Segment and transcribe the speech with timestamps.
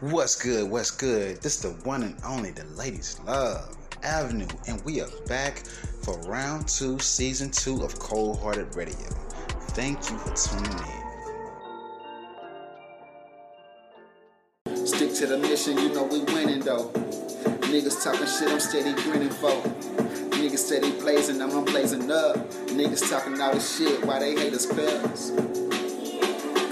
[0.00, 0.68] What's good?
[0.70, 1.40] What's good?
[1.40, 5.58] This is the one and only the ladies love Avenue, and we are back
[6.02, 9.08] for round two, season two of Cold Hearted Radio.
[9.70, 10.72] Thank you for tuning
[14.66, 14.86] in.
[14.86, 16.88] Stick to the mission, you know we winning though.
[17.70, 19.52] Niggas talking shit, I'm steady grinning for.
[20.32, 22.36] Niggas steady blazing, I'm blazing up.
[22.66, 25.30] Niggas talking all this shit, why they hate us fellas?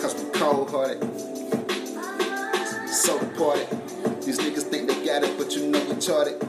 [0.03, 1.42] Cause we cold hearted.
[3.03, 3.69] So departed.
[4.23, 6.41] These niggas think they got it, but you know we charted.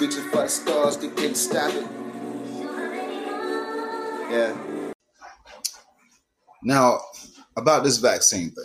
[0.00, 1.86] Reaching for the stars, they can't stop it.
[4.30, 4.56] Yeah.
[6.62, 7.00] Now,
[7.58, 8.64] about this vaccine thing.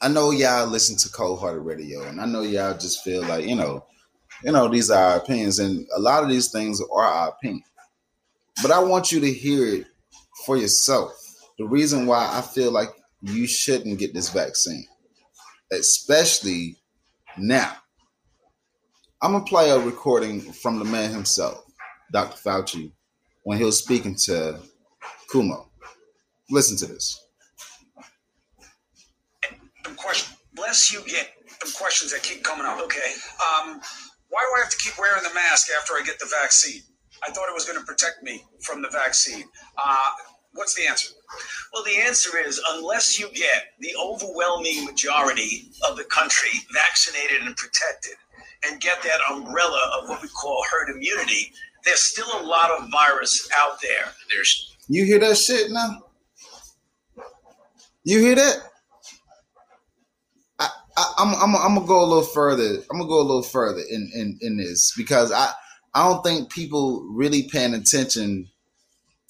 [0.00, 3.46] I know y'all listen to Cold Hearted Radio, and I know y'all just feel like,
[3.46, 3.84] you know,
[4.42, 7.62] you know, these are our opinions, and a lot of these things are our opinion.
[8.60, 9.86] But I want you to hear it
[10.46, 11.12] for yourself.
[11.58, 12.88] The reason why I feel like
[13.20, 14.84] you shouldn't get this vaccine,
[15.72, 16.76] especially
[17.36, 17.76] now.
[19.20, 21.64] I'm gonna play a recording from the man himself,
[22.12, 22.36] Dr.
[22.36, 22.92] Fauci,
[23.44, 24.60] when he was speaking to
[25.32, 25.66] Cuomo.
[26.50, 27.18] Listen to this.
[29.96, 31.30] Question, bless you get
[31.64, 32.80] the questions that keep coming up.
[32.80, 33.12] Okay.
[33.38, 33.80] Um,
[34.28, 36.82] why do I have to keep wearing the mask after I get the vaccine?
[37.26, 39.44] I thought it was going to protect me from the vaccine.
[39.78, 40.10] Uh,
[40.54, 41.12] what's the answer?
[41.72, 47.56] Well, the answer is unless you get the overwhelming majority of the country vaccinated and
[47.56, 48.14] protected
[48.66, 51.52] and get that umbrella of what we call herd immunity,
[51.84, 54.12] there's still a lot of virus out there.
[54.32, 56.02] There's You hear that shit now?
[58.04, 58.56] You hear that?
[60.58, 62.82] I, I, I'm, I'm, I'm gonna go a little further.
[62.90, 65.50] I'm gonna go a little further in, in, in this because I,
[65.94, 68.48] I don't think people really paying attention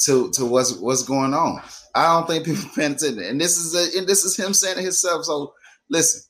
[0.05, 1.63] to to what's what's going on.
[1.95, 4.79] I don't think people paying attention, and this is a, and this is him saying
[4.79, 5.25] it himself.
[5.25, 5.55] So
[5.91, 6.23] listen.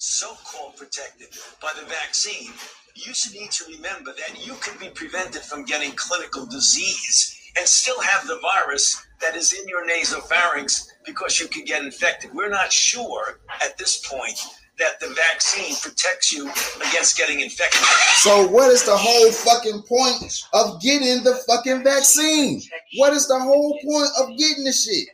[0.00, 1.28] So-called protected
[1.60, 2.52] by the vaccine,
[2.94, 7.66] you should need to remember that you can be prevented from getting clinical disease and
[7.66, 12.32] still have the virus that is in your nasopharynx because you can get infected.
[12.32, 14.38] We're not sure at this point
[14.78, 16.48] that the vaccine protects you
[16.88, 17.80] against getting infected.
[18.16, 22.62] So what is the whole fucking point of getting the fucking vaccine?
[22.96, 25.08] What is the whole point of getting the shit?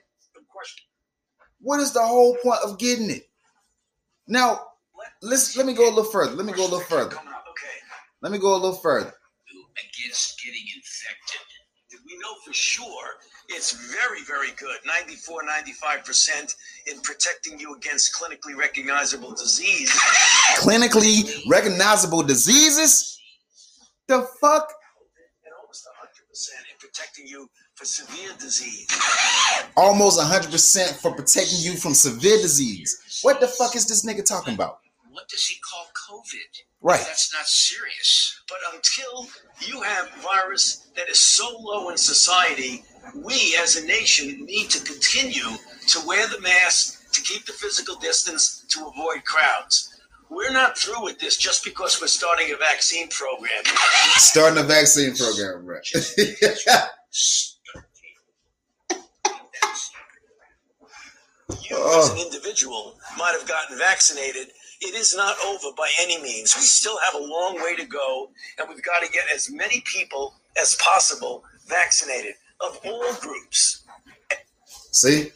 [1.61, 3.29] What is the whole point of getting it?
[4.27, 4.61] Now,
[5.23, 6.35] let's let me go a little further.
[6.35, 7.17] Let me go a little further.
[8.21, 9.13] Let me go a little further.
[9.77, 11.41] Against getting infected.
[12.07, 13.19] We know for sure
[13.55, 16.55] it's very, very good 94, 95%
[16.87, 19.91] in protecting you against clinically recognizable disease.
[20.59, 23.19] Clinically recognizable diseases?
[24.09, 24.73] The fuck?
[25.45, 28.87] And almost 100% in protecting you for severe disease.
[29.77, 33.21] Almost 100% for protecting you from severe disease.
[33.23, 34.79] What the fuck is this nigga talking about?
[35.11, 36.63] What does he call COVID?
[36.83, 36.99] Right.
[36.99, 38.43] That's not serious.
[38.49, 39.29] But until
[39.67, 42.85] you have virus that is so low in society,
[43.15, 45.57] we as a nation need to continue
[45.89, 49.91] to wear the mask, to keep the physical distance, to avoid crowds.
[50.31, 53.63] We're not through with this just because we're starting a vaccine program.
[54.17, 55.87] Starting a vaccine program, right?
[61.71, 64.49] you as an individual might have gotten vaccinated
[64.85, 66.55] it is not over by any means.
[66.55, 69.83] We still have a long way to go, and we've got to get as many
[69.87, 72.35] people as possible vaccinated
[72.69, 73.85] of all groups.
[74.93, 75.31] See?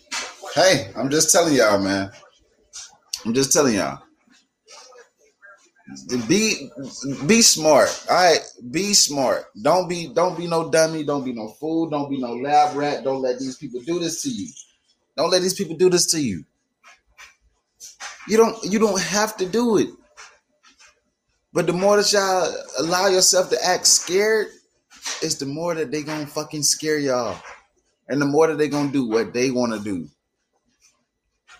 [0.54, 2.10] Hey, I'm just telling y'all, man.
[3.24, 4.02] I'm just telling y'all.
[6.28, 6.70] Be
[7.26, 8.04] be smart.
[8.10, 8.40] All right,
[8.70, 9.46] be smart.
[9.60, 11.02] Don't be don't be no dummy.
[11.02, 11.88] Don't be no fool.
[11.88, 13.04] Don't be no lab rat.
[13.04, 14.48] Don't let these people do this to you.
[15.16, 16.44] Don't let these people do this to you.
[18.28, 19.88] You don't you don't have to do it.
[21.54, 24.48] But the more that y'all allow yourself to act scared,
[25.22, 27.36] is the more that they gonna fucking scare y'all.
[28.08, 30.08] And the more that they gonna do what they wanna do.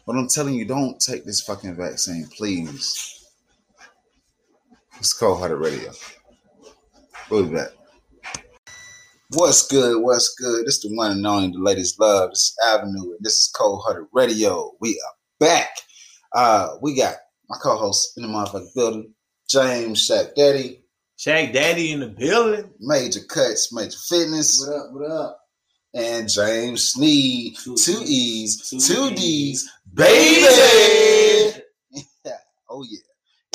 [0.06, 3.26] But I'm telling you, don't take this fucking vaccine, please.
[4.98, 5.92] It's Cold Hearted Radio.
[7.30, 7.68] We'll be back.
[9.30, 10.02] What's good?
[10.02, 10.64] What's good?
[10.64, 12.30] This is the one and only the ladies love.
[12.30, 14.72] This Avenue, and this is Cold Hearted Radio.
[14.80, 15.68] We are back.
[16.34, 17.16] Uh, we got
[17.50, 19.14] my co-host in the motherfucking building,
[19.50, 20.82] James Shaq Daddy.
[21.18, 22.70] Shaq Daddy in the building.
[22.78, 24.64] Major Cuts, Major Fitness.
[24.64, 24.92] What up?
[24.92, 25.40] What up?
[25.92, 30.44] And James Sneed, two, two E's, two, two D's, D's, baby.
[32.70, 33.00] oh yeah,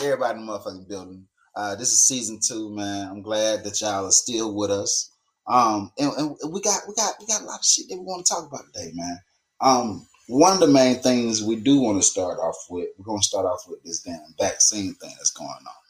[0.04, 1.26] everybody in the motherfucking building.
[1.56, 3.08] Uh, this is season two, man.
[3.08, 5.12] I'm glad that y'all are still with us.
[5.48, 8.04] Um, and, and we got we got we got a lot of shit that we
[8.04, 9.20] want to talk about today, man.
[9.62, 13.22] Um, one of the main things we do want to start off with, we're going
[13.22, 15.84] to start off with this damn vaccine thing that's going on.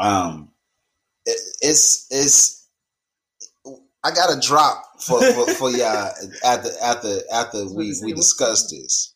[0.00, 0.59] Um, it,
[1.26, 2.68] it's it's.
[4.02, 6.10] I got a drop for for, for y'all
[6.44, 9.14] after after after we we discussed this.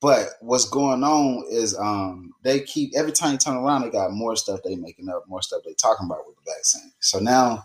[0.00, 4.12] But what's going on is um they keep every time you turn around, they got
[4.12, 6.92] more stuff they making up, more stuff they talking about with the vaccine.
[7.00, 7.64] So now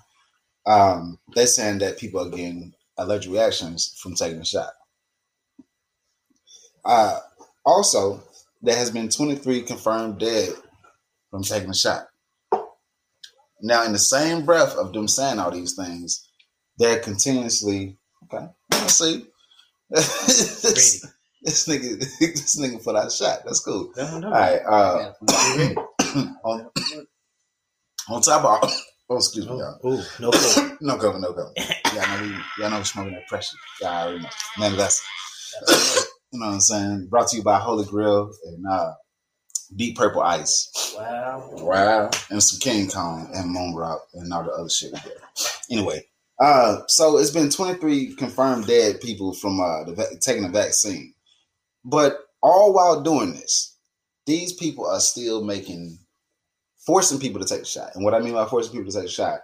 [0.66, 4.70] um they're saying that people are getting allergic reactions from taking a shot.
[6.86, 7.20] Uh
[7.66, 8.22] also
[8.62, 10.54] there has been 23 confirmed dead
[11.32, 12.08] from taking a shot.
[13.62, 16.28] Now, in the same breath of them saying all these things,
[16.78, 18.48] they're continuously okay.
[18.72, 19.26] Let's see.
[19.90, 21.06] this,
[21.42, 23.40] this nigga, this nigga put out a shot.
[23.46, 23.92] That's cool.
[23.98, 24.28] No, no.
[24.28, 24.62] All right.
[24.66, 25.14] Uh,
[26.44, 26.70] on,
[28.10, 28.72] on top of all,
[29.10, 29.80] oh, excuse me, y'all.
[29.84, 30.64] Oh, ooh, no cool.
[30.80, 31.52] No cover, no cover.
[31.96, 32.30] Y'all know, we,
[32.62, 33.58] y'all know we're smoking that pressure.
[33.82, 34.30] Y'all already know.
[34.60, 35.04] Man, that's
[36.32, 37.08] you know what I'm saying.
[37.10, 38.94] Brought to you by Holy Grail and uh,
[39.76, 40.96] Deep Purple Ice.
[40.98, 41.50] Wow.
[41.54, 42.10] Wow.
[42.30, 45.18] And some King Kong and Moon Rock and all the other shit we did.
[45.70, 46.06] Anyway,
[46.40, 51.14] uh, so it's been 23 confirmed dead people from uh, the taking the vaccine.
[51.84, 53.76] But all while doing this,
[54.26, 56.00] these people are still making,
[56.86, 57.96] forcing people to take a shot.
[57.96, 59.40] And what I mean by forcing people to take a shot,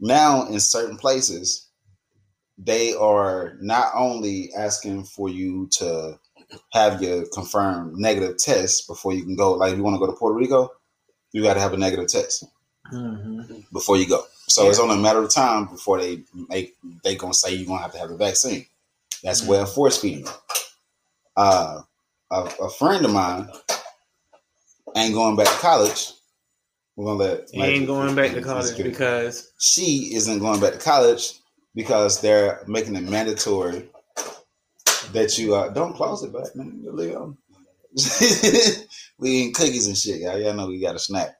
[0.00, 1.68] now in certain places,
[2.58, 6.18] they are not only asking for you to
[6.72, 9.52] have your confirmed negative test before you can go.
[9.52, 10.72] Like if you want to go to Puerto Rico,
[11.32, 12.44] you got to have a negative test
[12.92, 13.58] Mm-hmm.
[13.72, 14.22] before you go.
[14.48, 17.82] So it's only a matter of time before they make they gonna say you're gonna
[17.82, 18.64] have to have a vaccine.
[19.24, 19.46] That's Mhm.
[19.48, 20.28] where force feeding.
[21.36, 21.80] Uh,
[22.30, 23.50] a, a friend of mine
[24.94, 26.12] ain't going back to college.
[26.94, 30.78] We're gonna let He ain't going back to college because she isn't going back to
[30.78, 31.34] college
[31.74, 33.90] because they're making it mandatory
[35.16, 36.82] that you uh, don't close it back, man.
[39.18, 40.38] We eating cookies and shit, y'all.
[40.38, 41.30] Y'all know we got a snack.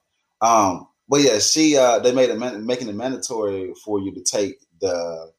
[0.41, 4.23] Um, but yeah, she uh, they made it man- making it mandatory for you to
[4.23, 5.31] take the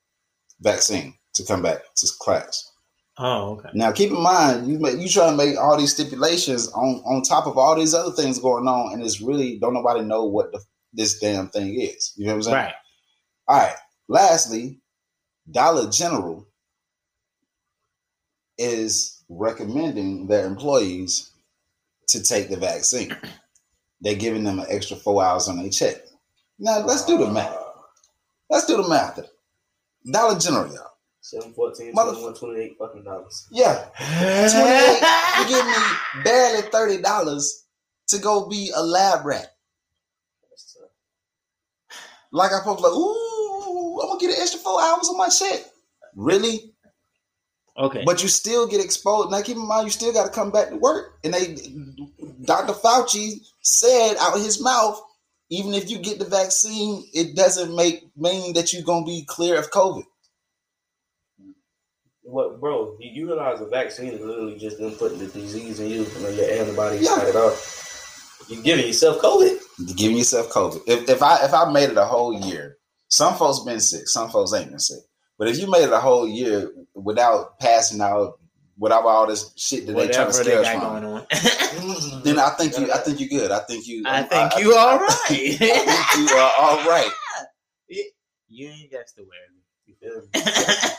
[0.61, 2.71] vaccine to come back to class.
[3.17, 3.69] oh okay.
[3.73, 7.23] Now, keep in mind, you make, you try to make all these stipulations on on
[7.23, 10.51] top of all these other things going on, and it's really don't nobody know what
[10.51, 10.61] the,
[10.93, 12.13] this damn thing is.
[12.17, 12.55] You know what I'm saying?
[12.55, 12.73] Right.
[13.47, 13.75] All right.
[14.07, 14.79] Lastly,
[15.49, 16.47] Dollar General
[18.57, 21.31] is recommending their employees
[22.07, 23.15] to take the vaccine.
[24.01, 25.95] They're giving them an extra four hours on their check.
[26.59, 27.55] Now let's do the math.
[28.49, 29.19] Let's do the math.
[30.09, 30.91] Dollar General, y'all.
[31.21, 33.47] Seven fourteen, Mother- twenty one, twenty eight fucking dollars.
[33.51, 37.65] Yeah, 28, you give me barely thirty dollars
[38.07, 39.53] to go be a lab rat.
[42.31, 45.65] Like I to like, ooh, I'm gonna get an extra four hours on my check.
[46.15, 46.73] Really?
[47.77, 48.03] Okay.
[48.05, 49.31] But you still get exposed.
[49.31, 51.19] Now keep in mind, you still got to come back to work.
[51.23, 51.55] And they,
[52.43, 52.73] Dr.
[52.73, 55.01] Fauci said out of his mouth,
[55.49, 59.57] even if you get the vaccine, it doesn't make mean that you're gonna be clear
[59.57, 60.03] of COVID.
[62.23, 62.97] What, bro?
[62.99, 66.35] You utilize a vaccine is literally just them putting the disease in you and then
[66.35, 67.15] your antibodies Yeah.
[67.15, 68.45] fight it off.
[68.49, 69.59] You're giving yourself COVID.
[69.79, 70.81] You're giving yourself COVID.
[70.87, 72.77] If, if I if I made it a whole year,
[73.07, 74.99] some folks been sick, some folks ain't been sick.
[75.37, 76.69] But if you made it a whole year
[77.03, 78.39] without passing out,
[78.77, 81.25] without all this shit that they trying to scare us from, going on.
[82.23, 83.51] then I think you I think you're good.
[83.51, 85.09] I think you I think you all right.
[85.09, 87.11] I think you are all right.
[88.49, 89.29] you ain't got to worry.
[89.85, 90.51] You feel me?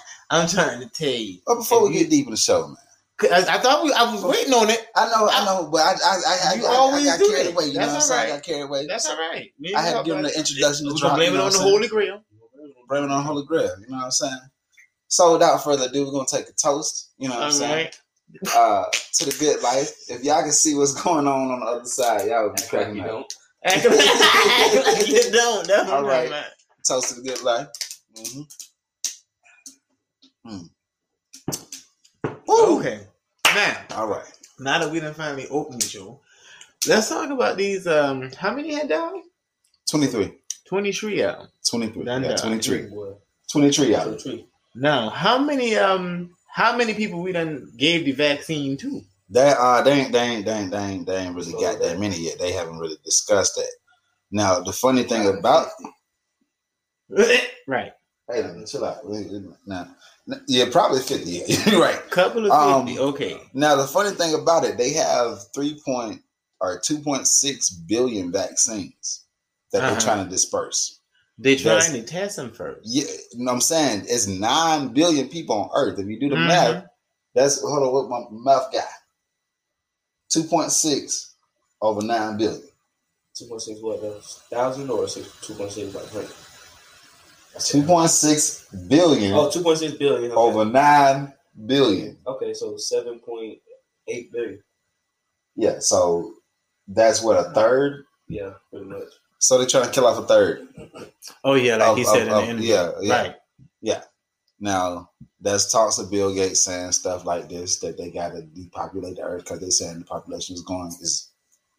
[0.30, 1.38] I'm trying to tell you.
[1.46, 2.76] But before If we you- get deep in the show, man.
[3.18, 4.78] 'Cause I, I thought we, I was waiting on it.
[4.94, 7.26] I know, I know, but I, I, I, I, You I, I always got do
[7.30, 7.52] carried that.
[7.52, 7.64] away.
[7.66, 8.32] You know That's what I'm all saying?
[8.32, 8.86] I got carried away.
[8.86, 9.50] That's all right.
[9.58, 10.38] Me I had to give him the about it.
[10.38, 11.10] introduction to We're drop.
[11.10, 11.68] gonna blame you it on the saying?
[11.70, 12.22] Holy Grail.
[12.88, 13.70] Blame it on Holy Grail.
[13.80, 14.38] You know what I'm saying?
[15.08, 17.12] So without further ado, we're gonna take a toast.
[17.18, 17.72] You know what I'm All saying?
[17.86, 18.00] right.
[18.54, 18.84] Uh,
[19.14, 19.90] to the good life.
[20.08, 22.72] If y'all can see what's going on on the other side, y'all would be Act
[22.72, 23.08] like cracking you up.
[23.08, 23.34] don't.
[23.64, 25.66] Act like act you don't.
[25.66, 26.44] That's All what right.
[26.86, 27.68] Toast to the good life.
[28.16, 28.42] Mm-hmm.
[30.50, 30.68] Mm.
[32.48, 33.00] Okay.
[33.54, 34.24] Now, All right.
[34.58, 36.20] now that we done finally opened the show,
[36.86, 37.86] let's talk about these.
[37.86, 39.22] Um, how many had died?
[39.90, 40.34] 23.
[40.66, 41.48] Twenty-three of them.
[41.70, 42.04] 23.
[42.04, 42.36] Yeah, done.
[42.36, 42.82] 23.
[42.88, 43.12] Boy.
[43.50, 44.22] 23 out
[44.82, 45.10] So of it.
[45.10, 45.10] tree.
[45.10, 49.02] Now, how many um, how many people we done gave the vaccine to?
[49.30, 51.98] They uh they ain't they ain't they ain't they ain't, they ain't really got that
[51.98, 52.38] many yet.
[52.38, 53.68] They haven't really discussed that.
[54.30, 55.68] Now the funny thing about
[57.66, 57.92] right,
[58.30, 59.04] hey chill out.
[59.66, 59.88] Now,
[60.48, 61.42] yeah, probably fifty.
[61.70, 61.98] You're right.
[62.10, 62.98] couple of Um, fifty.
[63.00, 63.40] okay.
[63.54, 66.22] Now the funny thing about it, they have three point
[66.60, 69.24] or two point six billion vaccines
[69.72, 69.90] that Uh-huh.
[69.92, 70.97] they're trying to disperse.
[71.38, 72.80] They that's- trying to test them first.
[72.84, 75.98] Yeah, you know what I'm saying it's nine billion people on Earth.
[75.98, 76.46] If you do the Mhm.
[76.46, 76.84] math,
[77.34, 78.82] That's hold on, what my mouth guy.
[80.30, 81.34] Two point six
[81.80, 82.68] over nine billion.
[83.36, 84.00] Two point six what?
[84.50, 85.28] Thousand or six?
[85.42, 86.30] Two point six like hundred.
[87.60, 90.30] Two point six billion Oh, 2.6 billion.
[90.32, 90.40] Okay.
[90.40, 91.32] over nine
[91.66, 92.18] billion.
[92.26, 93.60] Okay, so seven point
[94.08, 94.62] eight billion.
[95.56, 96.34] Yeah, so
[96.88, 98.04] that's what a third.
[98.28, 99.08] Yeah, pretty much.
[99.38, 100.66] So they're trying to kill off a third.
[101.44, 102.68] Oh yeah, like he said of- in the interview.
[102.74, 103.22] yeah, yeah.
[103.94, 104.02] Right.
[104.60, 109.16] Now, there's talks of Bill Gates saying stuff like this that they got to depopulate
[109.16, 111.30] the earth because they're saying the population is going is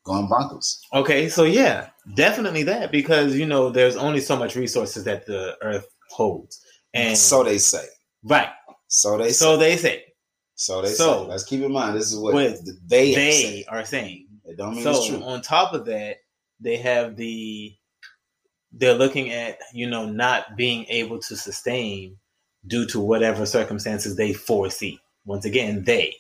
[0.06, 0.80] going bonkers.
[0.94, 5.58] Okay, so yeah, definitely that because you know there's only so much resources that the
[5.62, 6.64] earth holds.
[6.94, 7.86] And so they say.
[8.24, 8.50] right.
[8.88, 9.70] So they So say.
[9.72, 10.04] they say
[10.56, 11.30] So they so- say.
[11.30, 14.28] Let's keep in mind this is what What they, they are saying.
[14.46, 15.22] It don't mean So it's true.
[15.22, 16.18] on top of that,
[16.60, 17.76] they have the
[18.72, 22.18] they're looking at you know not being able to sustain
[22.68, 25.00] due to whatever circumstances they foresee.
[25.26, 26.16] Once again, they.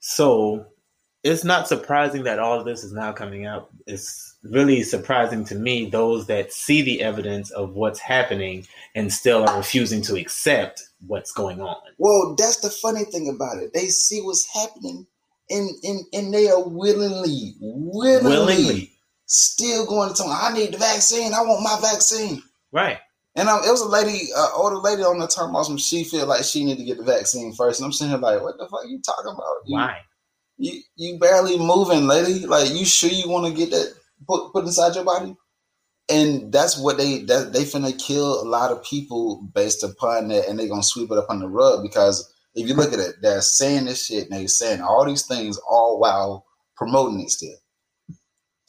[0.00, 0.66] So
[1.22, 3.70] it's not surprising that all of this is now coming out.
[3.86, 9.46] It's really surprising to me those that see the evidence of what's happening and still
[9.46, 11.76] are refusing to accept what's going on.
[11.98, 13.74] Well, that's the funny thing about it.
[13.74, 15.06] They see what's happening,
[15.50, 18.92] and and and they are willingly, willingly, Willingly.
[19.30, 21.32] Still going to tell me, I need the vaccine.
[21.32, 22.42] I want my vaccine.
[22.72, 22.98] Right.
[23.36, 25.78] And um, it was a lady, uh, older lady on the term awesome.
[25.78, 28.42] She feel like she need to get the vaccine first, and I'm sitting here like,
[28.42, 29.56] what the fuck you talking about?
[29.66, 29.98] You, Why?
[30.58, 32.44] You you barely moving, lady.
[32.44, 33.94] Like you sure you want to get that
[34.26, 35.36] put put inside your body?
[36.10, 40.48] And that's what they that they finna kill a lot of people based upon that,
[40.48, 43.14] and they gonna sweep it up on the rug because if you look at it,
[43.22, 46.44] they're saying this shit and they're saying all these things all while
[46.76, 47.56] promoting it still.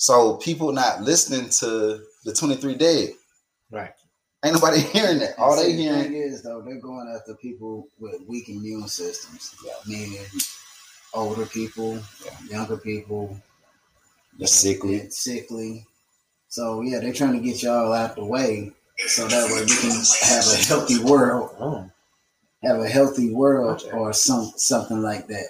[0.01, 3.09] So people not listening to the 23 dead.
[3.69, 3.91] Right.
[4.43, 5.37] Ain't nobody hearing that.
[5.37, 8.87] All they See, the hearing thing is though, they're going after people with weak immune
[8.87, 9.73] systems, yeah.
[9.85, 10.25] meaning
[11.13, 11.99] older people,
[12.49, 13.39] younger people,
[14.39, 15.07] the sickly.
[15.11, 15.85] sickly.
[16.47, 18.71] So yeah, they're trying to get y'all out the way
[19.05, 21.87] so that way we can have a healthy world, Oh.
[22.63, 25.45] have a healthy world or some something like that.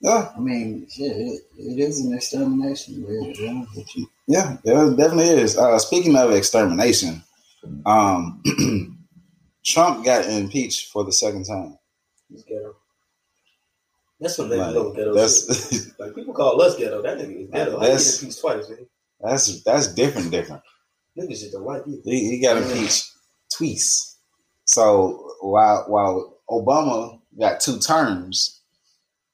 [0.00, 3.04] Yeah, I mean, shit, it, it is an extermination.
[3.04, 4.06] Really, to be honest with you.
[4.26, 5.58] Yeah, it definitely is.
[5.58, 7.22] Uh, speaking of extermination,
[7.84, 8.42] um,
[9.64, 11.76] Trump got impeached for the second time.
[12.30, 12.76] He's ghetto.
[14.20, 17.02] That's what they Like, know ghetto that's Like people call us ghetto.
[17.02, 17.80] That nigga is ghetto.
[17.80, 18.86] That's- impeached twice, man.
[19.20, 20.30] that's that's different.
[20.30, 20.62] Different.
[21.18, 22.00] Niggas just don't like you.
[22.04, 23.10] He, he got impeached
[23.54, 24.16] twice.
[24.64, 28.59] So while while Obama got two terms,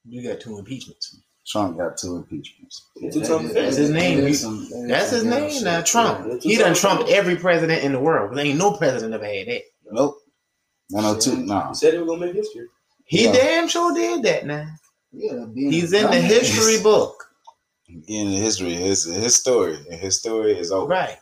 [0.09, 1.17] You got two impeachments.
[1.47, 2.87] Trump got two impeachments.
[3.01, 4.19] Two times That's his name.
[4.21, 5.63] There is some- there is That's some his name shit.
[5.63, 6.27] now, Trump.
[6.29, 6.39] Yeah.
[6.41, 8.37] He done trumped every president in the world.
[8.37, 9.63] There ain't no president ever had that.
[9.93, 10.17] Nope.
[10.91, 11.37] No, no, two.
[11.37, 11.67] No.
[11.69, 12.67] He said he was gonna make history.
[13.05, 13.33] He Yeah.
[13.33, 14.67] damn sure did that now.
[15.13, 16.23] Yeah, being He's in the dumbass.
[16.23, 17.23] history book.
[18.09, 20.89] In the history, his his story, his story is over.
[20.89, 21.19] Right.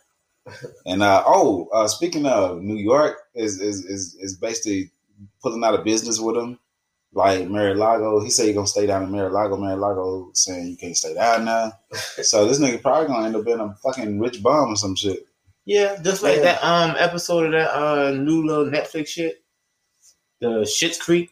[0.87, 4.91] And uh, oh, uh, speaking of New York, is is is is basically
[5.43, 6.59] pulling out of business with him.
[7.17, 9.57] Like Mar-a-Lago, he said he gonna stay down in Mar-a-Lago.
[9.57, 11.73] Mar-a-Lago saying you can't stay down now.
[12.23, 15.27] so this nigga probably gonna end up being a fucking rich bum or some shit.
[15.65, 16.43] Yeah, just like Yeah.
[16.43, 19.43] that um episode of that uh new little Netflix shit.
[20.41, 21.31] The Schitt's Creek.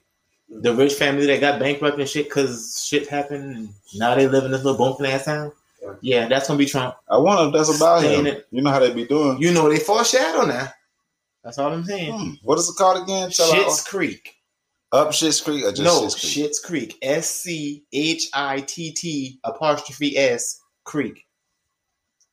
[0.49, 4.45] The rich family that got bankrupt and shit because shit happened and now they live
[4.45, 5.51] in this little bumping ass town.
[5.83, 5.95] Yeah.
[6.01, 6.95] Yeah, that's gonna be Trump.
[7.11, 8.35] I wonder if that's about Stay in him.
[8.37, 8.47] it.
[8.53, 9.41] You know how they be doing.
[9.43, 10.69] You know they foreshadow now.
[11.43, 12.13] That's all I'm saying.
[12.17, 13.31] Hmm, what is it called again?
[13.31, 14.37] Schitt's Creek.
[14.93, 16.51] Up Shit's Creek or just no, Schitt's Creek?
[16.51, 16.99] Schitt's Creek.
[17.03, 21.27] S C H I T T apostrophe S Creek.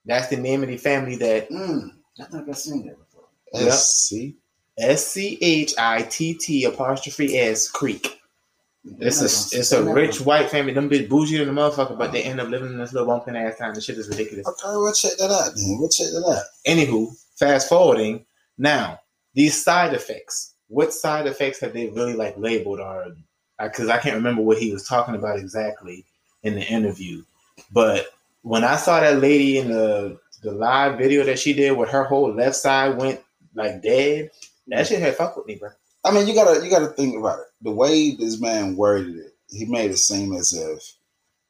[0.06, 3.26] That's the name of the family that Mm, I think I've seen that before.
[3.54, 3.68] Yep.
[3.68, 4.36] S C.
[4.78, 8.20] S C H I T T apostrophe S Creek.
[9.00, 10.74] It's a it's a rich white family.
[10.74, 13.36] Them bitch bougie than the motherfucker, but they end up living in this little bumping
[13.36, 13.74] ass town.
[13.74, 14.48] The shit is ridiculous.
[14.48, 15.54] Okay, we'll check that out.
[15.56, 16.44] Then we'll check that out.
[16.66, 18.26] Anywho, fast forwarding
[18.58, 19.00] now,
[19.34, 20.56] these side effects.
[20.70, 22.80] What side effects have they really like labeled?
[22.80, 23.16] Or
[23.62, 26.06] because uh, I can't remember what he was talking about exactly
[26.44, 27.24] in the interview,
[27.72, 28.08] but
[28.42, 32.06] when I saw that lady in the the live video that she did, where her
[32.06, 33.20] whole left side went
[33.56, 34.32] like dead,
[34.68, 35.70] that shit had fucked with me, bro.
[36.06, 37.46] I mean, you gotta you gotta think about it.
[37.62, 40.96] The way this man worded it, he made it seem as if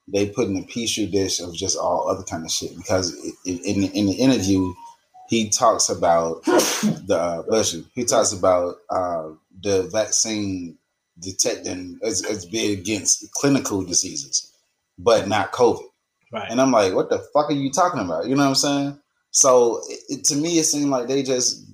[0.08, 2.76] they put in a petri dish of just all other kind of shit.
[2.76, 3.14] Because
[3.46, 4.74] in, in the interview,
[5.30, 7.86] he talks about the uh, bless you.
[7.94, 9.30] He talks about uh,
[9.62, 10.78] the vaccine
[11.20, 14.52] detecting as, as big against clinical diseases,
[14.98, 15.84] but not COVID.
[16.32, 16.50] Right.
[16.50, 18.28] And I'm like, what the fuck are you talking about?
[18.28, 19.00] You know what I'm saying?
[19.32, 21.66] So it, it- to me, it seemed like they just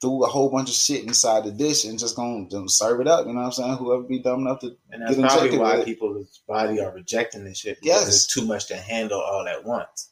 [0.00, 3.06] threw a whole bunch of shit inside the dish and just gonna just serve it
[3.08, 3.26] up.
[3.26, 3.76] You know what I'm saying?
[3.76, 7.58] Whoever be dumb enough to And that's probably why with people's body are rejecting this
[7.58, 7.80] shit.
[7.80, 8.08] Because Yes.
[8.08, 10.10] it's too much to handle all at once.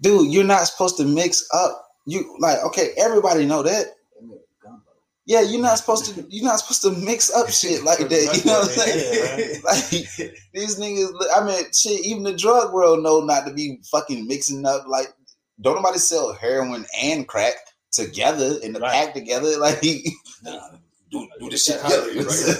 [0.00, 1.88] dude, you're not supposed to mix up.
[2.06, 3.86] You like okay, everybody know that.
[5.24, 6.26] Yeah, you're not supposed to.
[6.30, 8.10] You're not supposed to mix up shit like that.
[8.10, 9.62] You know what I'm saying?
[9.64, 9.88] like
[10.52, 11.12] these niggas.
[11.34, 12.04] I mean, shit.
[12.04, 14.84] Even the drug world know not to be fucking mixing up.
[14.88, 15.06] Like,
[15.60, 17.54] don't nobody sell heroin and crack
[17.92, 18.92] together in the Right.
[18.92, 19.56] pack together.
[19.60, 22.08] Like, do do this shit together.
[22.14, 22.56] right?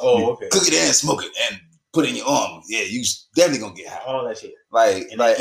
[0.00, 0.48] Oh, okay.
[0.50, 1.60] Cook it and smoke it and
[1.92, 2.60] put it in your arm.
[2.68, 3.04] Yeah, you
[3.36, 4.04] definitely gonna get high.
[4.12, 4.54] All that shit.
[4.72, 5.38] Like, And like.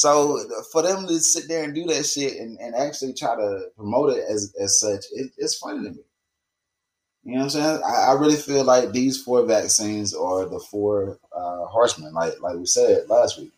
[0.00, 0.38] They eat these.
[0.38, 0.38] So
[0.72, 4.16] for them to sit there and do that shit and, and actually try to promote
[4.16, 6.02] it as as such, it, it's funny to me.
[7.24, 7.82] You know what I'm saying?
[7.86, 12.56] I, I really feel like these four vaccines are the four uh, horsemen, like like
[12.56, 13.52] we said last week.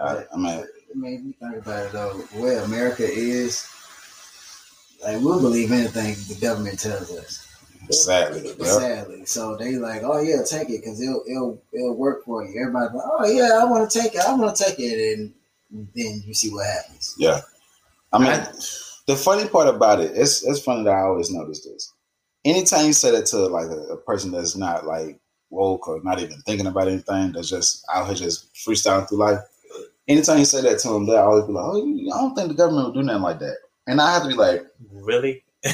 [0.00, 3.68] I, I mean, I mean, you think about it though, where America is,
[5.02, 7.46] like we'll believe anything the government tells us.
[7.90, 8.54] sadly.
[8.64, 12.60] Sadly, so they like, oh yeah, take it because it'll it'll it'll work for you.
[12.60, 14.20] Everybody, like, oh yeah, I want to take it.
[14.20, 15.34] I want to take it, and
[15.94, 17.14] then you see what happens.
[17.18, 17.40] yeah.
[18.12, 18.52] I mean, I-
[19.06, 21.92] the funny part about it, it's it's funny that I always notice this.
[22.44, 25.18] Anytime you say that to like a, a person that's not like
[25.50, 29.40] woke or not even thinking about anything, that's just out here just freestyling through life.
[30.08, 32.54] Anytime you say that to them, they always be like, "Oh, I don't think the
[32.54, 35.44] government would do nothing like that." And I have to be like, Really?
[35.64, 35.70] I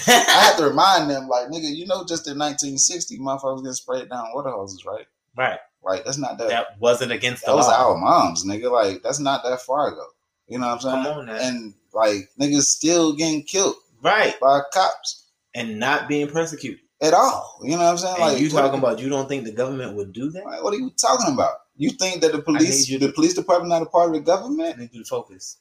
[0.51, 4.27] have to remind them, like, nigga, you know, just in 1960, motherfuckers getting sprayed down
[4.35, 5.07] water hoses, right?
[5.37, 5.59] right.
[5.83, 6.49] Like, that's not that.
[6.49, 7.91] That wasn't against the that was law.
[7.91, 8.71] our moms, nigga.
[8.71, 10.05] Like, that's not that far ago.
[10.49, 11.07] You know what I'm saying?
[11.07, 11.29] On.
[11.29, 14.39] And like, niggas still getting killed Right.
[14.41, 16.81] by cops And not being persecuted.
[17.03, 17.61] at all.
[17.63, 18.15] You know what I'm saying?
[18.17, 20.45] And like, you what- talking about you don't think the government would do that?
[20.45, 21.55] Like, what are you talking about?
[21.77, 24.21] You think that the police, need you the police department, not a part of the
[24.21, 24.77] government?
[24.79, 25.57] They do focus.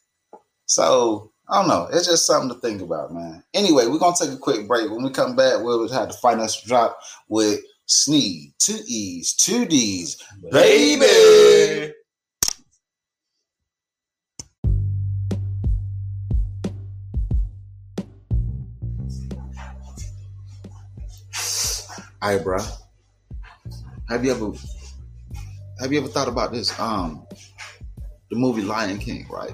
[0.66, 1.88] So I don't know.
[1.92, 3.44] It's just something to think about, man.
[3.54, 4.90] Anyway, we're gonna take a quick break.
[4.92, 7.62] When we come back, we'll have the financial drop with
[7.92, 11.92] Sneed, two E's, two D's, baby.
[22.44, 22.60] Bro.
[24.08, 24.52] Have you ever
[25.80, 26.80] have you ever thought about this?
[26.80, 27.26] Um,
[28.30, 29.54] the movie Lion King, right?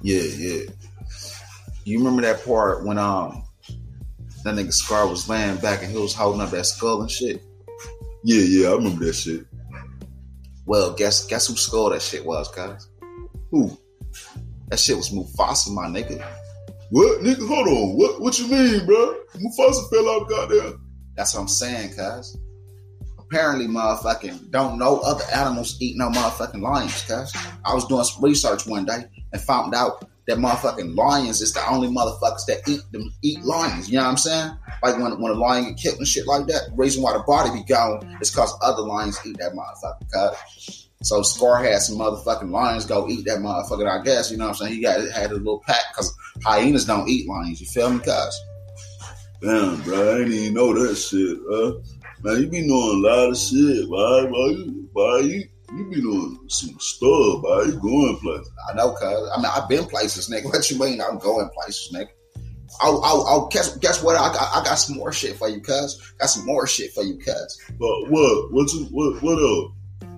[0.00, 0.62] Yeah, yeah.
[1.82, 3.45] You remember that part when um
[4.46, 7.42] that nigga Scar was laying back and he was holding up that skull and shit?
[8.24, 9.46] Yeah, yeah, I remember that shit.
[10.64, 12.88] Well, guess guess whose skull that shit was, guys?
[13.50, 13.76] Who?
[14.68, 16.24] That shit was Mufasa, my nigga.
[16.90, 17.46] What, nigga?
[17.46, 17.96] Hold on.
[17.96, 18.20] What?
[18.20, 19.16] What you mean, bro?
[19.36, 20.80] Mufasa fell out, goddamn.
[21.16, 22.36] That's what I'm saying, cuz.
[23.18, 27.32] Apparently, motherfucking don't know other animals eat no motherfucking lions, cuz.
[27.64, 31.68] I was doing some research one day and found out that motherfucking lions is the
[31.70, 33.88] only motherfuckers that eat them eat lions.
[33.88, 34.52] You know what I'm saying?
[34.82, 36.70] Like when when a lion get killed and shit like that.
[36.70, 40.34] The reason why the body be gone is cause other lions eat that motherfucker.
[40.34, 40.88] Cuz.
[41.02, 43.88] So Scar had some motherfucking lions go eat that motherfucker.
[43.88, 44.74] I guess you know what I'm saying.
[44.74, 46.12] He got had a little pack because
[46.42, 47.60] hyenas don't eat lions.
[47.60, 48.40] You feel me, cuz?
[49.42, 51.82] Damn, bro, I didn't even know that shit, bro.
[52.22, 56.38] Man, you be knowing a lot of shit, Why, you, boy, you, you be doing
[56.48, 57.62] some stuff, boy.
[57.64, 58.52] You going places.
[58.70, 59.30] I know, cuz.
[59.32, 60.44] I mean, I've been places, nigga.
[60.52, 62.08] What you mean I'm going places, nigga.
[62.80, 64.16] I'll, I'll guess, guess what?
[64.16, 66.12] I got, I got some more shit for you, cuz.
[66.18, 67.60] Got some more shit for you, cuz.
[67.78, 68.52] But what?
[68.52, 69.72] What you what what up?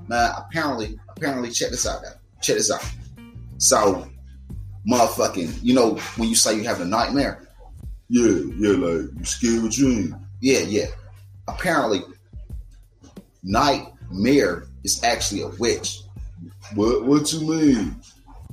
[0.09, 2.13] Man, apparently, apparently, check this out, now.
[2.41, 2.85] Check this out.
[3.59, 4.09] So,
[4.91, 7.49] motherfucking, you know, when you say you have a nightmare,
[8.09, 10.15] Yeah, yeah, like you scared what you.
[10.41, 10.87] Yeah, yeah.
[11.47, 12.03] Apparently,
[13.43, 16.01] Nightmare is actually a witch.
[16.75, 17.97] What what you mean?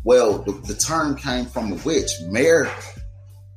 [0.03, 2.11] Well, the, the term came from a witch.
[2.27, 2.71] Mare,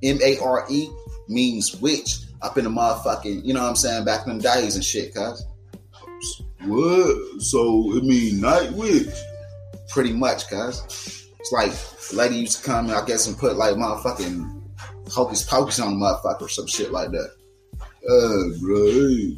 [0.03, 0.89] M A R E,
[1.29, 4.75] means witch up in the motherfucking, you know what I'm saying, back in the days
[4.75, 5.45] and shit, cuz.
[6.65, 7.43] What?
[7.43, 9.15] So it mean night witch?
[9.89, 11.27] Pretty much, cuz.
[11.39, 11.73] It's like
[12.13, 14.63] lady used to come, I guess, and put like motherfucking
[15.11, 17.31] hocus pocus on the motherfucker or some shit like that.
[18.09, 19.37] Uh, bro,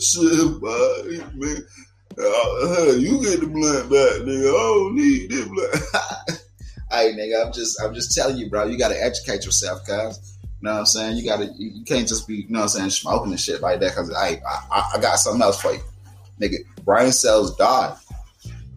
[0.00, 1.02] shit, bro.
[1.04, 1.66] Hey, man.
[2.18, 4.48] Uh, you get the blunt back, nigga.
[4.48, 6.40] I don't need this blunt.
[6.90, 8.66] hey nigga, I'm just I'm just telling you, bro.
[8.66, 10.38] You gotta educate yourself, cuz.
[10.42, 11.16] You know what I'm saying?
[11.16, 13.62] You gotta you, you can't just be, you know what I'm saying, smoking and shit
[13.62, 13.94] like that.
[13.94, 15.80] Cause I, I I got something else for you.
[16.40, 17.96] Nigga, brain cells die.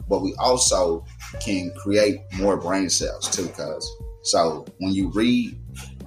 [0.07, 1.03] But we also
[1.41, 3.91] can create more brain cells too, cuz.
[4.23, 5.57] So when you read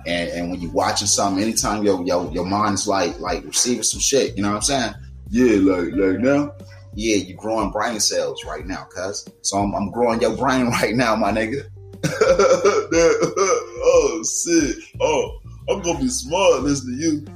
[0.08, 4.00] and, and when you watching something, anytime your your your mind's like like receiving some
[4.00, 4.94] shit, you know what I'm saying?
[5.28, 6.54] Yeah, like like now.
[6.94, 9.28] Yeah, you're growing brain cells right now, cuz.
[9.42, 11.68] So I'm, I'm growing your brain right now, my nigga.
[13.90, 14.76] Oh shit.
[15.00, 17.26] Oh, I'm gonna be smart listening to you.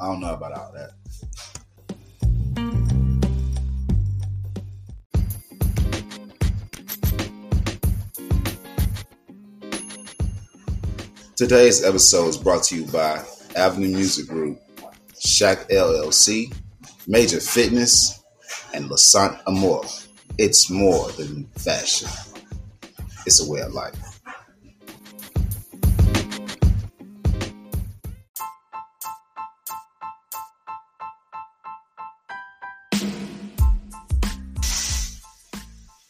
[0.00, 0.92] I don't know about all that.
[11.36, 13.20] Today's episode is brought to you by
[13.56, 14.60] Avenue Music Group,
[15.18, 16.54] Shack LLC,
[17.08, 18.22] Major Fitness,
[18.72, 19.80] and Lassant Amor.
[20.38, 22.08] It's more than fashion.
[23.26, 23.96] It's a way of life.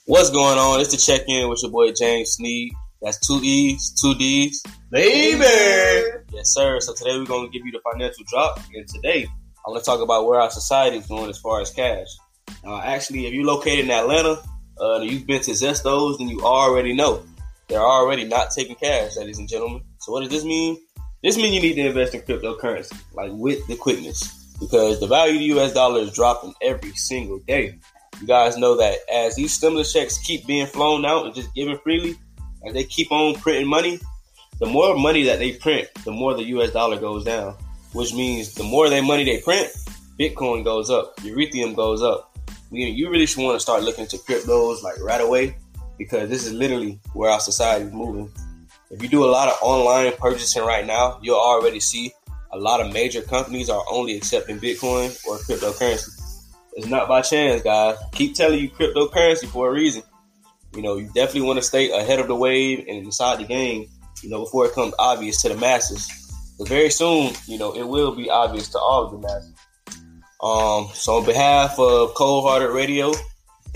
[0.05, 0.81] What's going on?
[0.81, 2.75] It's the check in with your boy James Sneed.
[3.05, 4.65] That's two E's, two D's.
[4.91, 5.45] Baby!
[6.33, 6.81] Yes, sir.
[6.81, 8.59] So today we're going to give you the financial drop.
[8.75, 11.71] And today I want to talk about where our society is going as far as
[11.71, 12.07] cash.
[12.67, 14.41] Uh, actually, if you're located in Atlanta
[14.81, 17.23] uh, and you've been to Zestos, then you already know
[17.69, 19.83] they're already not taking cash, ladies and gentlemen.
[19.99, 20.79] So what does this mean?
[21.23, 25.35] This means you need to invest in cryptocurrency, like with the quickness, because the value
[25.35, 25.75] of the U.S.
[25.75, 27.79] dollar is dropping every single day.
[28.21, 31.79] You guys know that as these stimulus checks keep being flown out and just given
[31.79, 32.17] freely,
[32.67, 33.99] as they keep on printing money,
[34.59, 37.57] the more money that they print, the more the US dollar goes down.
[37.93, 39.71] Which means the more they money they print,
[40.19, 42.37] Bitcoin goes up, Ethereum goes up.
[42.71, 45.57] You, you really should want to start looking into cryptos like right away
[45.97, 48.31] because this is literally where our society is moving.
[48.91, 52.13] If you do a lot of online purchasing right now, you'll already see
[52.53, 56.21] a lot of major companies are only accepting Bitcoin or cryptocurrency.
[56.75, 57.97] It's not by chance, guys.
[58.13, 60.03] Keep telling you cryptocurrency for a reason.
[60.75, 63.89] You know, you definitely want to stay ahead of the wave and inside the game,
[64.23, 66.11] you know, before it comes obvious to the masses.
[66.59, 69.55] But very soon, you know, it will be obvious to all of the masses.
[70.41, 73.13] Um, so on behalf of Cold Hearted Radio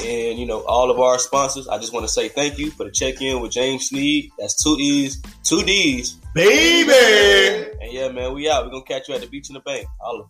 [0.04, 2.84] and you know all of our sponsors, I just want to say thank you for
[2.84, 4.30] the check-in with James Sneed.
[4.38, 6.18] That's two E's, two D's.
[6.34, 7.72] Baby!
[7.80, 8.64] And yeah, man, we out.
[8.64, 9.86] We're gonna catch you at the beach in the bank.
[10.00, 10.26] Holla.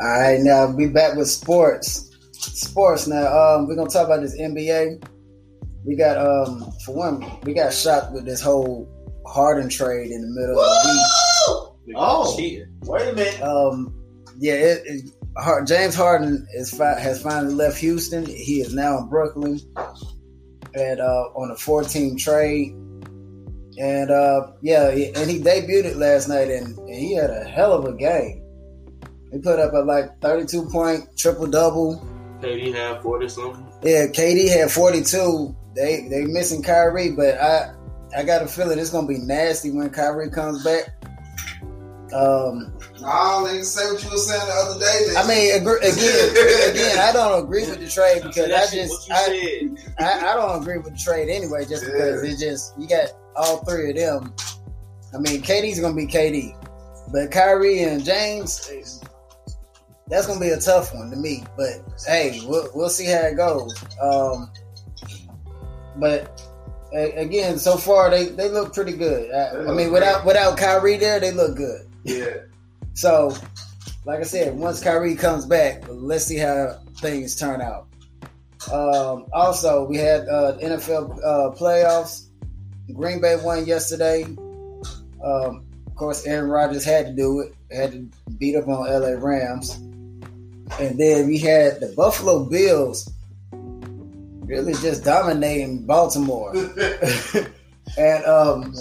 [0.00, 2.10] All right, now we back with sports.
[2.32, 3.26] Sports now.
[3.26, 5.06] Um, we're gonna talk about this NBA.
[5.84, 8.88] We got um for one, we got shocked with this whole
[9.26, 10.88] Harden trade in the middle of the
[11.86, 11.96] week.
[11.96, 12.34] Oh.
[12.82, 13.42] Wait a minute.
[13.42, 13.94] Um,
[14.38, 18.26] yeah, it, it, Har- James Harden is fi- has finally left Houston.
[18.26, 19.60] He is now in Brooklyn
[20.74, 22.74] and uh, on a 14 trade.
[23.78, 27.72] And uh, yeah, and he debuted it last night, and, and he had a hell
[27.72, 28.42] of a game.
[29.32, 32.06] He put up a like 32 point triple double.
[32.40, 33.66] KD had 40 something.
[33.82, 35.56] Yeah, KD had 42.
[35.74, 37.74] They they missing Kyrie, but I
[38.16, 40.90] I got a feeling it's gonna be nasty when Kyrie comes back.
[42.14, 42.74] Um,
[43.06, 45.14] Oh, nigga, say what you were saying the other day.
[45.18, 49.68] I mean, agree, again, again, I don't agree with the trade because I just I.
[49.98, 53.58] I, I don't agree with the trade anyway, just because it just you got all
[53.64, 54.34] three of them.
[55.14, 56.56] I mean, KD's gonna be KD,
[57.12, 59.00] but Kyrie and James,
[60.08, 61.44] that's gonna be a tough one to me.
[61.56, 63.74] But hey, we'll, we'll see how it goes.
[64.00, 64.50] Um,
[65.96, 66.42] but
[66.92, 69.32] again, so far they, they look pretty good.
[69.32, 71.88] I, I mean, without without Kyrie there, they look good.
[72.04, 72.36] Yeah.
[72.94, 73.36] So,
[74.04, 77.88] like I said, once Kyrie comes back, let's see how things turn out.
[78.72, 82.23] Um, also, we had uh, NFL uh, playoffs.
[82.92, 84.24] Green Bay won yesterday.
[85.24, 87.54] Um, of course, Aaron Rodgers had to do it.
[87.74, 89.70] Had to beat up on LA Rams.
[90.80, 93.10] And then we had the Buffalo Bills
[93.52, 96.52] really just dominating Baltimore.
[97.98, 98.74] and um,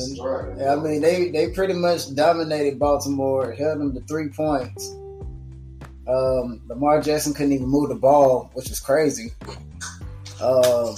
[0.67, 4.93] I mean, they they pretty much dominated Baltimore, held them to three points.
[6.07, 9.31] Um, Lamar Jackson couldn't even move the ball, which was crazy.
[10.41, 10.95] Um,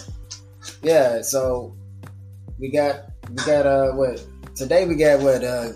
[0.82, 1.76] yeah, so
[2.60, 4.24] we got we got uh what
[4.56, 5.70] today we got what uh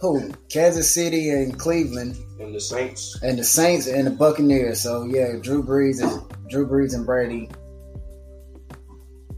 [0.00, 3.16] who Kansas City and Cleveland And the Saints.
[3.22, 4.80] and the Saints and the Buccaneers.
[4.80, 7.48] So yeah, Drew Brees and Drew Brees and Brady.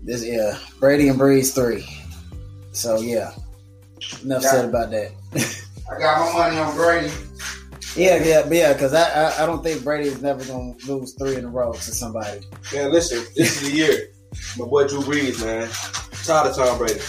[0.02, 1.86] This yeah, Brady and Brees three.
[2.72, 3.32] So yeah,
[4.22, 4.50] enough Yeah.
[4.50, 5.12] said about that.
[5.94, 7.12] I got my money on Brady.
[7.94, 11.36] yeah, yeah, yeah, because I, I I don't think Brady is never gonna lose three
[11.36, 12.40] in a row to somebody.
[12.72, 14.08] Yeah, listen, this is the year.
[14.58, 15.68] My boy Drew Brees, man.
[16.24, 17.00] Tired of Tom Brady.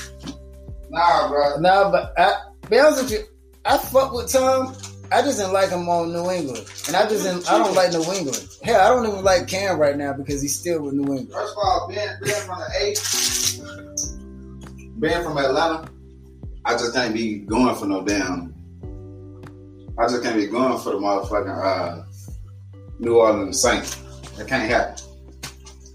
[0.89, 1.57] Nah, bro.
[1.59, 3.23] No, but I be honest with you,
[3.65, 4.75] I fuck with Tom.
[5.11, 7.91] I just didn't like him on New England, and I just didn't, I don't like
[7.91, 8.47] New England.
[8.63, 11.31] Hell, I don't even like Cam right now because he's still with New England.
[11.31, 12.99] First of all, being, being from the eight,
[14.99, 15.89] being from Atlanta,
[16.65, 18.55] I just can't be going for no damn
[19.97, 22.03] I just can't be going for the motherfucking uh,
[22.99, 23.95] New Orleans Saints.
[24.37, 25.04] That can't happen.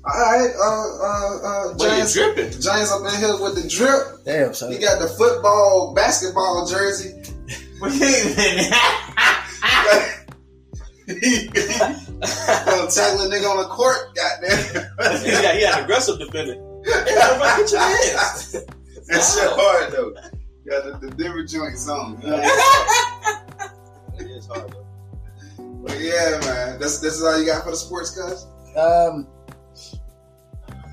[0.03, 2.51] All right, uh, uh, uh, Wait, James, dripping.
[2.53, 4.25] James up in here with the drip.
[4.25, 7.13] Damn, so He got the football, basketball jersey.
[7.83, 7.97] Wait a
[8.37, 8.73] minute.
[11.11, 14.59] Gonna tackle a nigga on the court, goddamn.
[15.23, 16.55] he, got, he had an aggressive defender.
[16.85, 18.53] Hey, everybody get your hands.
[18.53, 20.13] That shit hard though.
[20.69, 22.21] Got the, the different joints on.
[22.23, 24.87] It is hard, though.
[25.83, 26.79] But yeah, man.
[26.79, 28.47] That's this is all you got for the sports cuz?
[28.77, 29.27] um,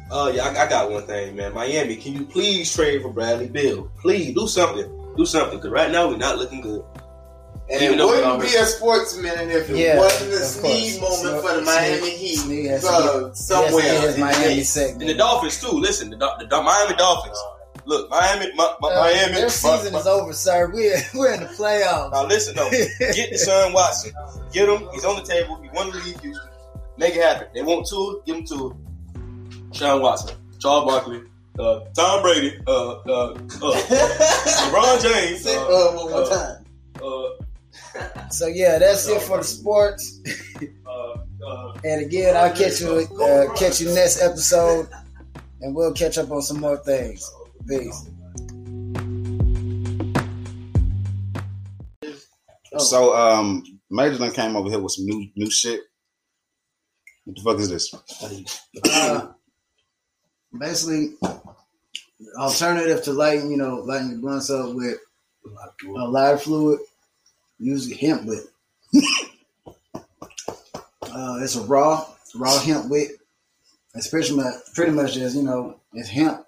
[0.10, 1.54] Oh yeah, I, I got one thing, man.
[1.54, 3.92] Miami, can you please trade for Bradley Beal?
[4.00, 4.86] Please do something.
[5.18, 6.84] Do something, because right now we're not looking good.
[7.70, 10.42] And Even it though we wouldn't be a sportsman if it Yeah, wasn't a of
[10.44, 12.36] Sneed moment So- for the Miami Sneed- Heat.
[12.38, 13.84] Sneed has So, somewhere.
[13.84, 14.74] Yes, in the Miami East.
[14.74, 15.02] segment.
[15.02, 15.72] And the Dolphins too.
[15.72, 17.38] Listen, the, the, the Miami Dolphins.
[17.86, 19.34] Look, Miami, my, my, Uh, Miami.
[19.34, 20.72] Their season my- is over, sir.
[20.74, 22.14] We're we're in the playoffs.
[22.14, 24.14] Now listen though, get Deshaun Watson.
[24.54, 24.88] Get him.
[24.94, 25.60] He's on the table.
[25.62, 26.22] He won the league.
[26.22, 26.50] Houston.
[26.98, 27.48] Make it happen.
[27.54, 28.22] They want two.
[28.26, 28.78] Give him two.
[29.78, 31.22] Deshaun Watson, Charles Barkley,
[31.60, 33.36] uh, Tom Brady, uh, uh, uh,
[34.72, 35.44] LeBron James.
[35.44, 36.66] Say, Uh, uh, one more time.
[37.04, 40.20] uh, So yeah, that's it for the sports.
[40.88, 42.90] uh, uh, And again, I'll catch you
[43.22, 44.90] uh, catch you next episode,
[45.62, 47.30] and we'll catch up on some more things.
[47.68, 48.10] Peace.
[52.74, 52.80] Oh.
[52.80, 55.82] So um Major done came over here with some new new shit.
[57.26, 59.34] What the fuck is this?
[60.58, 61.16] Basically,
[62.38, 64.98] alternative to lighting, you know, lighting your blunts up with
[65.86, 66.80] a lighter fluid,
[67.60, 68.44] use hemp wick.
[71.04, 72.06] uh, it's a raw,
[72.36, 73.12] raw hemp wick.
[73.96, 76.46] It's pretty much, pretty much just, you know, it's hemp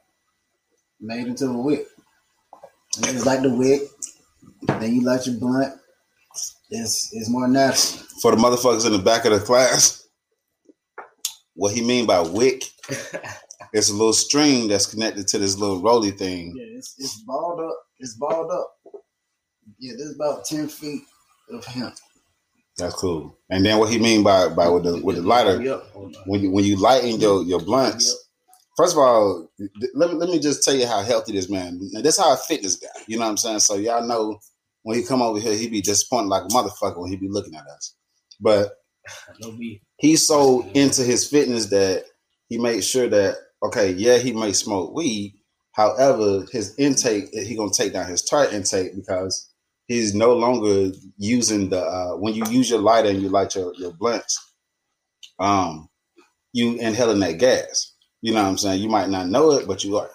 [1.00, 1.88] made into a wick.
[2.98, 3.82] And you just the wick,
[4.80, 5.76] then you light your blunt.
[6.70, 8.06] It's, it's more natural.
[8.22, 10.08] For the motherfuckers in the back of the class,
[11.56, 12.64] what he mean by wick?
[13.74, 16.54] it's a little string that's connected to this little roly thing.
[16.56, 17.78] Yeah, it's, it's balled up.
[18.00, 18.76] It's balled up.
[19.78, 21.04] Yeah, this is about 10 feet
[21.52, 21.96] of hemp.
[22.78, 23.38] That's cool.
[23.50, 25.58] And then what he mean by by with the with the lighter,
[26.26, 28.16] when you when you lighten your your blunts.
[28.78, 29.52] First of all,
[29.94, 31.78] let me let me just tell you how healthy this man.
[31.92, 32.88] Now, this how I fit this guy.
[33.08, 33.60] You know what I'm saying?
[33.60, 34.40] So y'all know
[34.84, 37.56] when he come over here, he be disappointed like a motherfucker when he be looking
[37.56, 37.96] at us.
[38.40, 38.72] But
[39.98, 42.06] he's so into his fitness that
[42.48, 45.36] he made sure that okay, yeah, he may smoke weed.
[45.74, 49.50] However, his intake he gonna take down his tart intake because
[49.88, 53.74] he's no longer using the uh, when you use your lighter and you light your,
[53.76, 54.40] your blunts,
[55.40, 55.90] um,
[56.54, 57.94] you inhaling that gas.
[58.22, 58.82] You know what I'm saying?
[58.82, 60.10] You might not know it, but you are.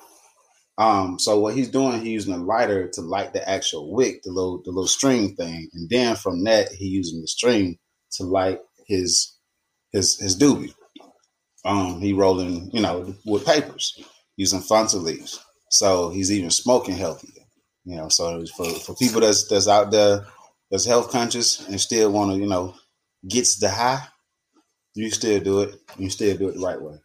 [0.76, 4.33] Um, so what he's doing, he's using a lighter to light the actual wick, the
[4.33, 7.78] little the little string thing, and then from that he using the string
[8.12, 9.37] to light his
[9.92, 10.74] his his doobie.
[11.64, 13.98] Um, he rolling, you know, with papers
[14.37, 15.40] using Fanta leaves.
[15.70, 17.42] So he's even smoking healthier.
[17.85, 20.27] You know, so for, for people that's that's out there
[20.70, 22.74] that's health conscious and still want to, you know,
[23.29, 24.03] gets the high,
[24.94, 25.74] you still do it.
[25.98, 26.98] You still do it the right way.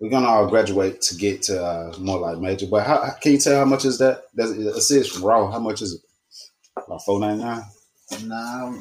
[0.00, 2.66] We're gonna all graduate to get to uh, more like major.
[2.66, 4.24] But how, can you tell how much is that?
[4.34, 5.50] That's assist raw.
[5.50, 6.00] How much is it?
[6.86, 7.62] About four ninety nine.
[8.24, 8.72] Nah, I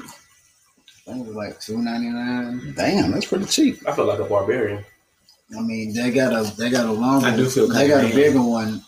[1.06, 2.74] think it was like two ninety nine.
[2.76, 3.88] Damn, that's pretty cheap.
[3.88, 4.84] I feel like a barbarian.
[5.56, 7.28] I mean, they got a they got a longer.
[7.28, 8.82] I do feel they got a kinda bigger one.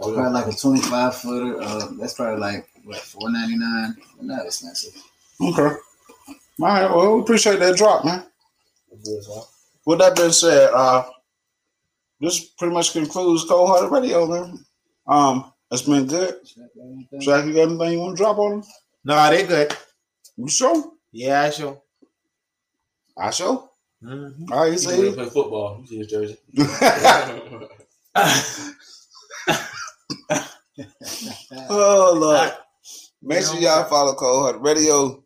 [0.00, 1.60] Oh, Probably like a twenty five footer.
[1.62, 3.96] Uh, that's probably like what four ninety nine.
[4.20, 4.94] Not expensive.
[5.40, 5.62] Okay.
[5.62, 5.76] All
[6.60, 6.90] right.
[6.90, 8.24] Well, we appreciate that drop, man.
[9.04, 9.44] Good, so.
[9.86, 11.04] With that being said, uh,
[12.20, 14.64] this pretty much concludes Cold Hearted Radio, man.
[15.06, 16.36] Um, it's been good.
[16.44, 18.62] Shaq, you got anything you want to drop on them?
[19.04, 19.74] No, they good.
[20.36, 20.92] You sure?
[21.10, 21.80] Yeah, I sure.
[23.16, 23.68] I sure.
[24.04, 24.52] Mm-hmm.
[24.52, 25.14] All right, you He's going to see.
[25.14, 25.78] play football.
[25.80, 26.36] You see his jersey.
[31.68, 32.52] oh Lord.
[33.22, 35.22] Make sure y'all follow Cold Hearted Radio.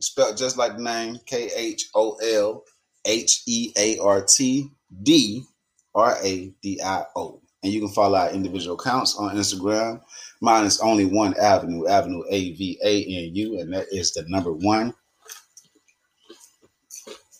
[0.00, 2.62] Spelled just like the name K H O L
[3.06, 4.68] H E A R T
[5.02, 5.42] D
[5.94, 7.40] R A D I O.
[7.62, 10.02] And you can follow our individual accounts on Instagram.
[10.42, 14.24] Mine is only one avenue, Avenue A V A N U, and that is the
[14.28, 14.92] number one.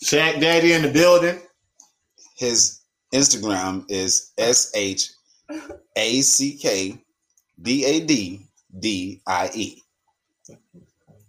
[0.06, 1.40] Shaq Daddy in the building.
[2.36, 2.78] His
[3.12, 5.10] Instagram is S H
[5.96, 6.96] A C K
[7.60, 8.46] D A D
[8.78, 9.82] D I E.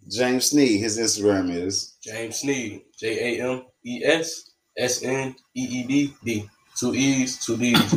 [0.07, 2.83] James Sneed, his Instagram is James Sneed.
[2.99, 6.49] J A M E S S N E E D D.
[6.79, 7.95] Two E's, two D's.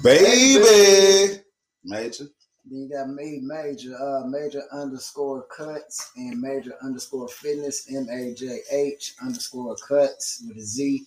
[0.00, 1.40] Baby.
[1.82, 2.26] Major.
[2.70, 8.32] Then you got me, major, uh, major underscore cuts and major underscore fitness, M A
[8.32, 11.04] J H underscore cuts with a Z.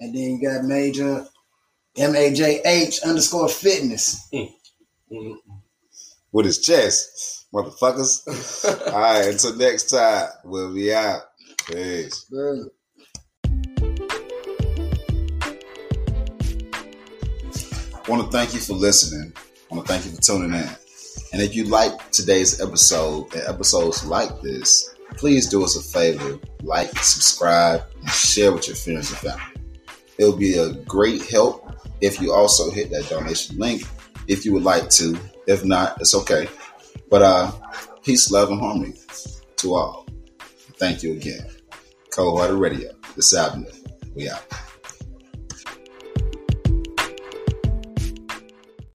[0.00, 1.24] And then you got major,
[1.96, 4.28] M A J H underscore fitness.
[4.32, 4.52] Mm.
[6.32, 8.24] With his chest, motherfuckers.
[8.92, 11.22] All right, until next time, we'll be out.
[11.68, 12.26] Peace.
[12.28, 12.68] Good.
[17.94, 19.32] I want to thank you for listening.
[19.70, 20.68] I want to thank you for tuning in.
[21.36, 26.38] And if you like today's episode and episodes like this, please do us a favor,
[26.62, 29.60] like, subscribe, and share with your friends and family.
[30.16, 33.82] It will be a great help if you also hit that donation link
[34.28, 35.14] if you would like to.
[35.46, 36.48] If not, it's okay.
[37.10, 37.52] But uh
[38.02, 38.94] peace, love, and harmony
[39.56, 40.06] to all.
[40.78, 41.46] Thank you again.
[42.16, 43.70] Hearted Radio, the Avenue.
[44.14, 44.42] We out.